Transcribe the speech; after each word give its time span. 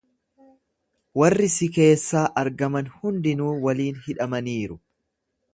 Warri 1.21 1.49
si 1.57 1.67
keessaa 1.75 2.23
argaman 2.45 2.91
hundinuu 2.97 3.53
waliin 3.67 4.03
hidhamaniiru. 4.09 4.83